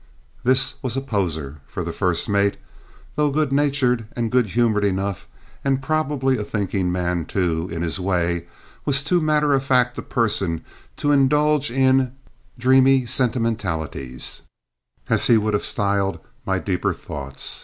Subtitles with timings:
[0.43, 2.57] This was a poser; for the first mate,
[3.15, 5.27] though good natured and good humoured enough,
[5.63, 8.47] and probably a thinking man, too, in his way,
[8.83, 10.65] was too matter of fact a person
[10.97, 12.13] to indulge in
[12.57, 14.41] "dreamy sentimentalities,"
[15.07, 17.59] as he would have styled my deeper thoughts!